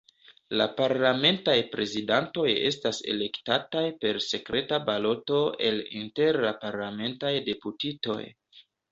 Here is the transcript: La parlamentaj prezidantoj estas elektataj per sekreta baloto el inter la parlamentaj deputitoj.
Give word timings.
La 0.59 0.65
parlamentaj 0.77 1.55
prezidantoj 1.73 2.45
estas 2.69 3.01
elektataj 3.13 3.83
per 4.05 4.17
sekreta 4.27 4.79
baloto 4.87 5.41
el 5.67 5.77
inter 6.01 6.41
la 6.47 6.55
parlamentaj 6.65 7.33
deputitoj. 7.51 8.17